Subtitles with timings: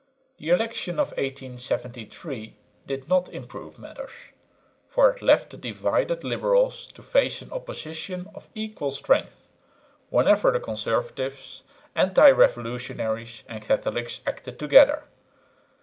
[0.39, 2.55] The election of 1873
[2.87, 4.09] did not improve matters,
[4.87, 9.47] for it left the divided liberals to face an opposition of equal strength,
[10.09, 11.61] whenever the conservatives,
[11.93, 15.03] anti revolutionaries and Catholics acted together.